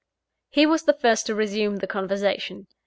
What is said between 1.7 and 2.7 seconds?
the conversation.